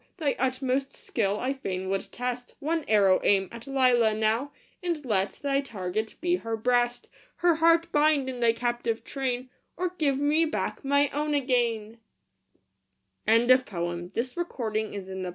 [0.17, 5.33] Thy utmost skill I fain would test; One arrow aim at Lelia now, And let
[5.33, 7.07] thy target be her breast!
[7.35, 11.99] Her heart bind in thy captive train, Or give me back my own again
[13.25, 15.25] 1 THE DREAM OF LOVE.